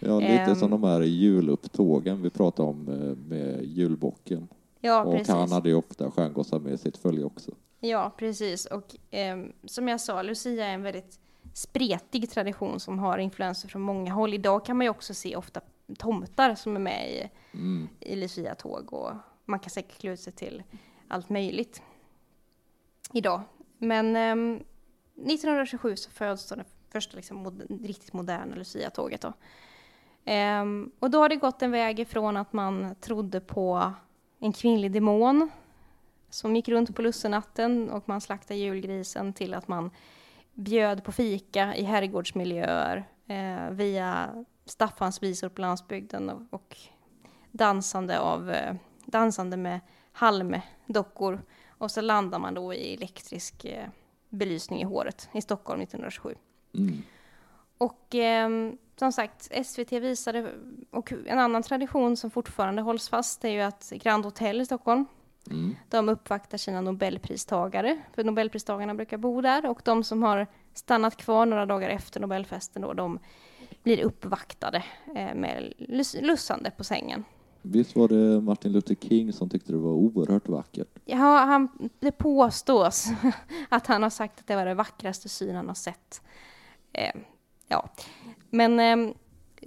Ja, 0.00 0.20
lite 0.20 0.32
Ehm. 0.32 0.54
som 0.54 0.70
de 0.70 0.84
här 0.84 1.00
julupptågen 1.00 2.22
vi 2.22 2.30
pratade 2.30 2.68
om 2.68 2.88
eh, 2.88 3.16
med 3.16 3.64
julbocken. 3.64 4.48
Ja, 4.80 5.04
och 5.04 5.12
precis. 5.18 5.34
han 5.34 5.52
hade 5.52 5.68
ju 5.68 5.74
ofta 5.74 6.10
stjärngossar 6.10 6.58
med 6.58 6.80
sitt 6.80 6.96
följe 6.96 7.24
också. 7.24 7.50
Ja, 7.80 8.12
precis. 8.16 8.66
Och 8.66 8.96
ehm, 9.10 9.52
som 9.64 9.88
jag 9.88 10.00
sa, 10.00 10.22
Lucia 10.22 10.66
är 10.66 10.74
en 10.74 10.82
väldigt 10.82 11.18
spretig 11.54 12.30
tradition 12.30 12.80
som 12.80 12.98
har 12.98 13.18
influenser 13.18 13.68
från 13.68 13.82
många 13.82 14.12
håll. 14.12 14.34
Idag 14.34 14.64
kan 14.64 14.76
man 14.76 14.84
ju 14.86 14.90
också 14.90 15.14
se 15.14 15.36
ofta 15.36 15.60
tomtar 15.98 16.54
som 16.54 16.76
är 16.76 16.80
med 16.80 17.10
i, 17.12 17.30
Mm. 17.54 17.88
i 18.00 18.16
Lucia-tåg 18.16 18.92
och 18.92 19.12
man 19.44 19.58
kan 19.58 19.70
säkert 19.70 20.04
ut 20.04 20.20
sig 20.20 20.32
till 20.32 20.62
allt 21.08 21.28
möjligt 21.28 21.82
idag. 23.12 23.40
Men 23.78 24.16
ehm, 24.16 24.54
1927 25.16 25.96
så 25.96 26.10
föds 26.10 26.48
då 26.48 26.54
det 26.54 26.64
första 26.92 27.16
liksom, 27.16 27.36
mod- 27.46 27.86
riktigt 27.86 28.12
moderna 28.12 28.56
Lucia-tåget. 28.56 29.20
Då. 29.20 29.32
Ehm, 30.24 30.90
och 30.98 31.10
då 31.10 31.18
har 31.18 31.28
det 31.28 31.36
gått 31.36 31.62
en 31.62 31.70
väg 31.70 32.00
ifrån 32.00 32.36
att 32.36 32.52
man 32.52 32.94
trodde 33.00 33.40
på 33.40 33.92
en 34.38 34.52
kvinnlig 34.52 34.92
demon 34.92 35.50
som 36.30 36.56
gick 36.56 36.68
runt 36.68 36.96
på 36.96 37.02
lussenatten 37.02 37.90
och 37.90 38.08
man 38.08 38.20
slaktade 38.20 38.60
julgrisen 38.60 39.32
till 39.32 39.54
att 39.54 39.68
man 39.68 39.90
bjöd 40.54 41.04
på 41.04 41.12
fika 41.12 41.74
i 41.76 41.82
herrgårdsmiljöer 41.84 43.08
eh, 43.26 43.70
via 43.70 44.44
Staffans 44.66 45.23
visor 45.23 45.49
på 45.49 45.61
landsbygden 45.61 46.30
och, 46.30 46.42
och 46.50 46.76
dansande, 47.50 48.21
av, 48.21 48.50
eh, 48.50 48.75
dansande 49.06 49.56
med 49.56 49.80
halmdockor. 50.12 51.42
Och 51.68 51.90
så 51.90 52.00
landar 52.00 52.38
man 52.38 52.54
då 52.54 52.75
i 52.75 52.94
elektrisk 52.94 53.64
eh, 53.64 53.88
belysning 54.28 54.80
i 54.80 54.85
håret 54.85 55.28
i 55.33 55.40
Stockholm 55.42 55.80
1927. 55.80 56.35
Mm. 56.75 57.02
Och 57.78 58.14
ehm, 58.14 58.78
som 58.97 59.12
sagt, 59.12 59.66
SVT 59.66 59.92
visade, 59.92 60.52
och 60.90 61.12
en 61.26 61.38
annan 61.38 61.62
tradition 61.62 62.16
som 62.16 62.30
fortfarande 62.30 62.83
hålls 62.83 63.09
fast 63.09 63.44
är 63.44 63.49
ju 63.49 63.61
att 63.61 63.92
Grand 63.97 64.25
Hotel 64.25 64.61
i 64.61 64.66
Stockholm, 64.66 65.06
Mm. 65.50 65.76
de 65.88 66.09
uppvaktar 66.09 66.59
sina 66.59 66.80
nobelpristagare, 66.80 67.99
för 68.14 68.25
nobelpristagarna 68.25 68.94
brukar 68.94 69.16
bo 69.16 69.40
där, 69.40 69.66
och 69.66 69.80
de 69.85 70.04
som 70.04 70.23
har 70.23 70.47
stannat 70.75 71.16
kvar 71.16 71.47
några 71.47 71.66
dagar 71.66 71.88
efter 71.88 72.21
nobelfesten 72.21 72.83
då, 72.83 72.92
de 72.92 73.18
blir 73.84 74.04
uppvaktade 74.04 74.84
eh, 75.14 75.34
med 75.34 75.72
lus- 75.78 76.16
lussande 76.22 76.70
på 76.70 76.84
sängen. 76.84 77.24
Visst 77.62 77.96
var 77.96 78.08
det 78.08 78.40
Martin 78.40 78.72
Luther 78.72 78.94
King 78.94 79.32
som 79.32 79.50
tyckte 79.50 79.72
det 79.72 79.78
var 79.78 79.92
oerhört 79.92 80.48
vackert? 80.48 80.98
Ja, 81.04 81.38
han, 81.38 81.68
det 82.00 82.12
påstås 82.12 83.08
att 83.68 83.86
han 83.86 84.02
har 84.02 84.10
sagt 84.10 84.40
att 84.40 84.46
det 84.46 84.56
var 84.56 84.66
det 84.66 84.74
vackraste 84.74 85.28
syn 85.28 85.54
han 85.56 85.68
har 85.68 85.74
sett. 85.74 86.22
Eh, 86.92 87.20
ja, 87.68 87.88
men 88.50 88.80
eh, 88.80 89.14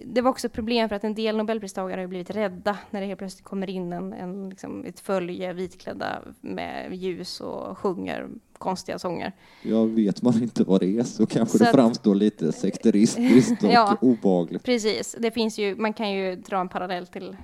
det 0.05 0.21
var 0.21 0.31
också 0.31 0.49
problem 0.49 0.89
för 0.89 0.95
att 0.95 1.03
en 1.03 1.15
del 1.15 1.37
nobelpristagare 1.37 2.01
har 2.01 2.07
blivit 2.07 2.29
rädda 2.29 2.77
när 2.89 3.01
det 3.01 3.07
helt 3.07 3.19
plötsligt 3.19 3.45
kommer 3.45 3.69
in 3.69 3.93
en, 3.93 4.13
en, 4.13 4.49
liksom 4.49 4.85
ett 4.85 4.99
följe 4.99 5.53
vitklädda 5.53 6.21
med 6.41 6.93
ljus 6.95 7.41
och 7.41 7.77
sjunger 7.77 8.29
konstiga 8.57 8.99
sånger. 8.99 9.31
Ja, 9.63 9.83
vet 9.83 10.21
man 10.21 10.43
inte 10.43 10.63
vad 10.63 10.79
det 10.81 10.97
är 10.99 11.03
så 11.03 11.25
kanske 11.25 11.57
Så 11.57 11.63
det 11.63 11.69
att- 11.69 11.75
framstår 11.75 12.15
lite 12.15 12.51
sekteristiskt 12.51 13.63
och 13.63 13.71
Ja. 13.71 13.97
obehagligt. 14.01 14.63
Precis, 14.63 15.15
det 15.19 15.31
finns 15.31 15.57
ju, 15.57 15.75
man 15.75 15.93
kan 15.93 16.11
ju 16.11 16.35
dra 16.35 16.59
en 16.59 16.69
parallell 16.69 17.07
till 17.07 17.37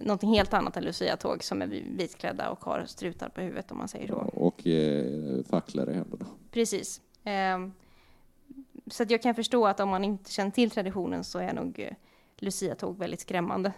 någonting 0.00 0.30
helt 0.34 0.54
annat 0.54 0.76
än 0.76 0.84
luciatåg 0.84 1.44
som 1.44 1.62
är 1.62 1.66
vitklädda 1.96 2.50
och 2.50 2.64
har 2.64 2.84
strutar 2.86 3.28
på 3.28 3.40
huvudet 3.40 3.70
om 3.72 3.78
man 3.78 3.88
säger 3.88 4.08
så. 4.08 4.14
Och 4.16 4.66
eh, 4.66 5.44
facklor 5.50 5.90
i 5.90 5.94
händerna. 5.94 6.26
Precis. 6.50 7.00
Eh, 7.24 7.58
så 8.90 9.02
att 9.02 9.10
jag 9.10 9.22
kan 9.22 9.34
förstå 9.34 9.66
att 9.66 9.80
om 9.80 9.88
man 9.88 10.04
inte 10.04 10.32
känner 10.32 10.50
till 10.50 10.70
traditionen 10.70 11.24
så 11.24 11.38
är 11.38 11.52
nog 11.52 11.78
eh, 11.80 11.92
luciatåg 12.38 12.98
väldigt 12.98 13.20
skrämmande. 13.20 13.72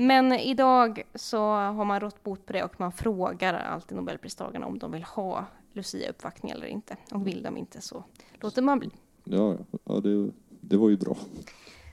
Men 0.00 0.32
idag 0.32 1.02
så 1.14 1.38
har 1.52 1.84
man 1.84 2.00
rått 2.00 2.22
bot 2.22 2.46
på 2.46 2.52
det 2.52 2.64
och 2.64 2.80
man 2.80 2.92
frågar 2.92 3.54
alltid 3.54 3.96
Nobelpristagarna 3.96 4.66
om 4.66 4.78
de 4.78 4.92
vill 4.92 5.02
ha 5.02 5.46
Lucia-uppvaktning 5.72 6.52
eller 6.52 6.66
inte. 6.66 6.96
Och 7.10 7.26
vill 7.26 7.42
de 7.42 7.56
inte 7.56 7.80
så 7.80 8.04
låter 8.32 8.62
man 8.62 8.78
bli. 8.78 8.90
Ja, 9.24 9.56
ja 9.84 10.00
det, 10.00 10.30
det 10.60 10.76
var 10.76 10.88
ju 10.88 10.96
bra. 10.96 11.16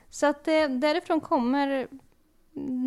Så 0.10 0.26
att 0.26 0.48
eh, 0.48 0.70
därifrån 0.70 1.22
kommer 1.22 1.88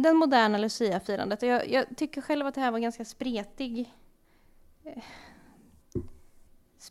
den 0.03 0.17
moderna 0.17 0.59
Lucia-firandet. 0.59 1.43
Jag, 1.43 1.71
jag 1.71 1.85
tycker 1.97 2.21
själv 2.21 2.47
att 2.47 2.55
det 2.55 2.61
här 2.61 2.71
var 2.71 2.79
ganska 2.79 3.05
spretig 3.05 3.95
eh, 4.85 5.03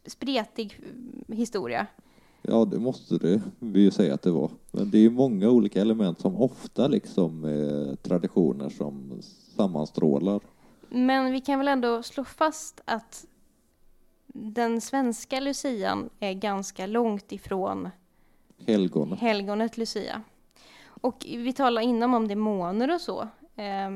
spretig 0.06 0.80
historia. 1.28 1.88
Ja, 2.42 2.66
det 2.66 2.80
måste 2.80 3.18
det 3.18 3.42
vi 3.60 3.80
ju 3.80 3.92
säga 3.92 4.14
att 4.14 4.22
det 4.22 4.32
var. 4.32 4.52
Men 4.72 4.92
det 4.92 4.98
är 4.98 5.02
ju 5.02 5.10
många 5.10 5.50
olika 5.50 5.82
element 5.82 6.20
som 6.20 6.42
ofta 6.42 6.88
liksom 6.88 7.44
är 7.44 7.96
traditioner 7.96 8.70
som 8.70 9.22
sammanstrålar. 9.56 10.42
Men 10.90 11.32
vi 11.32 11.42
kan 11.42 11.60
väl 11.60 11.68
ändå 11.68 12.04
slå 12.04 12.24
fast 12.24 12.82
att 12.86 13.26
den 14.28 14.82
svenska 14.82 15.40
lucian 15.40 16.10
är 16.20 16.34
ganska 16.34 16.86
långt 16.86 17.32
ifrån 17.32 17.90
helgonet, 18.68 19.20
helgonet 19.20 19.78
Lucia. 19.78 20.22
Och 21.02 21.26
vi 21.28 21.54
talade 21.54 21.86
innan 21.86 22.14
om 22.14 22.28
demoner 22.28 22.94
och 22.96 23.02
så. 23.02 23.22
Eh, 23.56 23.90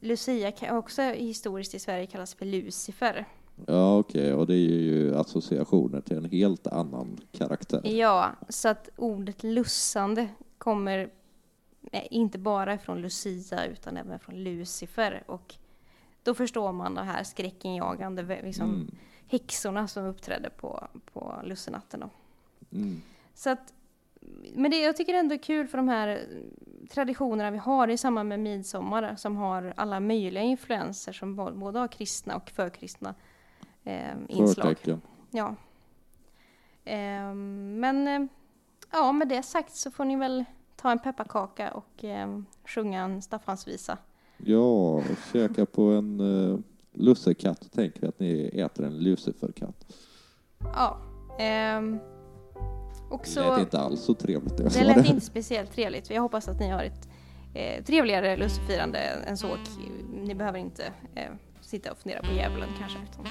Lucia 0.00 0.52
kan 0.52 0.76
också 0.76 1.02
historiskt 1.02 1.74
i 1.74 1.78
Sverige 1.78 2.06
kallas 2.06 2.34
för 2.34 2.46
Lucifer. 2.46 3.26
Ja, 3.66 3.98
okej, 3.98 4.22
okay. 4.22 4.32
och 4.32 4.46
det 4.46 4.54
är 4.54 4.80
ju 4.80 5.16
associationer 5.16 6.00
till 6.00 6.16
en 6.16 6.24
helt 6.24 6.66
annan 6.66 7.20
karaktär. 7.32 7.80
Ja, 7.84 8.32
så 8.48 8.68
att 8.68 8.88
ordet 8.96 9.42
lussande 9.42 10.28
kommer 10.58 11.10
inte 12.10 12.38
bara 12.38 12.78
från 12.78 13.00
Lucia 13.00 13.66
utan 13.66 13.96
även 13.96 14.18
från 14.18 14.44
Lucifer. 14.44 15.22
Och 15.26 15.54
då 16.22 16.34
förstår 16.34 16.72
man 16.72 16.94
det 16.94 17.02
här 17.02 17.24
skräckinjagande 17.24 18.40
liksom, 18.42 18.74
mm. 18.74 18.90
häxorna 19.28 19.88
som 19.88 20.04
uppträdde 20.04 20.50
på, 20.50 20.88
på 21.12 21.34
lussenatten. 21.44 22.04
Mm. 22.72 23.02
Så 23.34 23.50
att, 23.50 23.74
men 24.54 24.70
det 24.70 24.82
jag 24.82 24.96
tycker 24.96 25.14
ändå 25.14 25.34
är 25.34 25.38
kul 25.38 25.66
för 25.66 25.78
de 25.78 25.88
här 25.88 26.26
traditionerna 26.90 27.50
vi 27.50 27.58
har 27.58 27.88
i 27.88 27.96
samband 27.96 28.28
med 28.28 28.40
midsommar 28.40 29.16
som 29.16 29.36
har 29.36 29.74
alla 29.76 30.00
möjliga 30.00 30.42
influenser 30.42 31.12
som 31.12 31.36
både 31.36 31.78
har 31.78 31.88
kristna 31.88 32.36
och 32.36 32.50
förkristna 32.50 33.14
eh, 33.84 34.14
inslag. 34.28 34.76
Ja. 35.30 35.54
Eh, 36.84 37.34
men 37.34 38.08
eh, 38.08 38.26
ja, 38.92 39.12
med 39.12 39.28
det 39.28 39.42
sagt 39.42 39.74
så 39.74 39.90
får 39.90 40.04
ni 40.04 40.16
väl 40.16 40.44
ta 40.76 40.90
en 40.90 40.98
pepparkaka 40.98 41.70
och 41.70 42.04
eh, 42.04 42.38
sjunga 42.64 43.02
en 43.02 43.22
Staffansvisa. 43.22 43.98
Ja, 44.36 44.58
och 44.58 45.02
käka 45.32 45.66
på 45.66 45.82
en 45.82 46.20
uh, 46.20 46.58
lussekatt 46.92 47.72
tänker 47.72 48.00
vi 48.00 48.06
att 48.06 48.20
ni 48.20 48.50
äter 48.60 48.84
en 48.84 48.98
luciferkatt. 48.98 49.86
Ja. 50.58 50.98
Eh, 51.38 51.82
och 53.10 53.26
så, 53.26 53.40
det 53.40 53.50
lät 53.50 53.60
inte 53.60 53.78
alls 53.78 54.00
så 54.00 54.14
trevligt. 54.14 54.56
Det, 54.56 54.68
det 54.68 54.84
lät 54.84 55.06
inte 55.06 55.26
speciellt 55.26 55.72
trevligt. 55.72 56.10
Jag 56.10 56.22
hoppas 56.22 56.48
att 56.48 56.60
ni 56.60 56.70
har 56.70 56.84
ett 56.84 57.08
eh, 57.54 57.84
trevligare 57.84 58.36
lussefirande 58.36 58.98
än 58.98 59.36
så. 59.36 59.56
Ni 60.12 60.34
behöver 60.34 60.58
inte 60.58 60.92
eh, 61.14 61.30
sitta 61.74 61.92
och 61.92 61.98
fundera 61.98 62.22
på 62.22 62.32
djävulen 62.32 62.68
kanske. 62.78 62.98
Utan, 62.98 63.26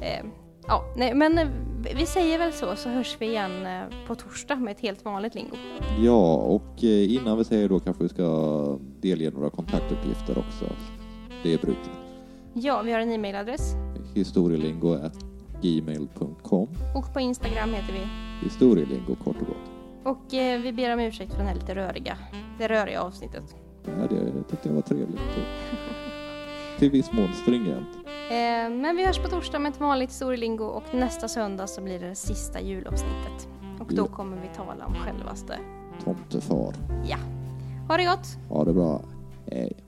eh, 0.00 0.24
ja, 0.66 0.84
nej, 0.96 1.14
men 1.14 1.38
eh, 1.38 1.48
vi 1.96 2.06
säger 2.06 2.38
väl 2.38 2.52
så, 2.52 2.76
så 2.76 2.88
hörs 2.88 3.16
vi 3.18 3.26
igen 3.26 3.66
eh, 3.66 3.82
på 4.06 4.14
torsdag 4.14 4.56
med 4.56 4.72
ett 4.72 4.80
helt 4.80 5.04
vanligt 5.04 5.34
lingo. 5.34 5.56
Ja, 5.98 6.34
och 6.34 6.84
eh, 6.84 7.12
innan 7.14 7.38
vi 7.38 7.44
säger 7.44 7.68
då 7.68 7.80
kanske 7.80 8.02
vi 8.02 8.08
ska 8.08 8.78
delge 9.00 9.30
några 9.30 9.50
kontaktuppgifter 9.50 10.38
också. 10.38 10.64
Det 11.42 11.54
är 11.54 11.58
brukligt. 11.58 11.90
Ja, 12.52 12.82
vi 12.82 12.92
har 12.92 13.00
en 13.00 13.12
e-mailadress. 13.12 13.74
historielingo.gmail.com 14.14 16.68
Och 16.94 17.12
på 17.14 17.20
Instagram 17.20 17.74
heter 17.74 17.92
vi? 17.92 18.00
Historielingo, 18.44 19.14
kort 19.24 19.36
och 19.40 19.46
gott. 19.46 19.70
Och 20.04 20.34
eh, 20.34 20.60
vi 20.60 20.72
ber 20.72 20.92
om 20.92 21.00
ursäkt 21.00 21.30
för 21.30 21.38
den 21.38 21.46
här 21.46 21.54
lite 21.54 21.74
röriga, 21.74 22.18
det 22.58 22.68
röriga 22.68 23.02
avsnittet. 23.02 23.56
Ja, 23.84 23.90
det 24.10 24.32
tyckte 24.50 24.68
jag 24.68 24.74
var 24.74 24.82
trevligt. 24.82 25.20
till 26.78 26.90
viss 26.90 27.12
mån 27.12 27.32
stringent. 27.32 27.88
Eh, 28.30 28.70
men 28.70 28.96
vi 28.96 29.06
hörs 29.06 29.18
på 29.18 29.28
torsdag 29.28 29.58
med 29.58 29.72
ett 29.72 29.80
vanligt 29.80 30.10
historielingo 30.10 30.64
och 30.64 30.94
nästa 30.94 31.28
söndag 31.28 31.66
så 31.66 31.80
blir 31.80 32.00
det 32.00 32.08
det 32.08 32.14
sista 32.14 32.60
julavsnittet. 32.60 33.48
Och 33.80 33.94
då 33.94 34.02
ja. 34.02 34.16
kommer 34.16 34.36
vi 34.36 34.48
tala 34.56 34.86
om 34.86 34.94
självaste 34.94 35.58
Tomtefar. 36.04 36.74
Ja. 37.06 37.18
Ha 37.88 37.96
det 37.96 38.04
gott! 38.04 38.38
Ha 38.48 38.64
det 38.64 38.72
bra. 38.72 39.02
Hej. 39.50 39.87